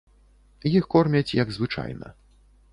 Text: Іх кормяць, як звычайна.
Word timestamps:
Іх 0.77 0.87
кормяць, 0.95 1.37
як 1.43 1.55
звычайна. 1.61 2.13